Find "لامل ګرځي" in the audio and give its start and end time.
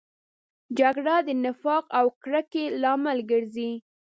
2.81-3.71